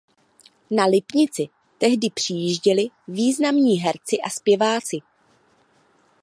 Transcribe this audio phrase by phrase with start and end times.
[0.71, 4.97] Na Lipnici tehdy přijížděli významní herci a zpěváci.